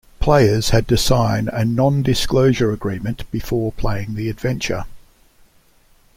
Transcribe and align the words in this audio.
Players 0.19 0.71
had 0.71 0.87
to 0.87 0.97
sign 0.97 1.47
a 1.49 1.63
non-disclosure 1.63 2.71
agreement 2.71 3.29
before 3.29 3.71
playing 3.71 4.15
the 4.15 4.29
adventure. 4.31 4.85